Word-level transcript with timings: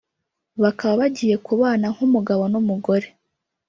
bakaba 0.63 0.93
bagiye 1.01 1.35
kubana 1.45 1.87
nk'umugabo 1.93 2.43
n'umugore 2.51 3.07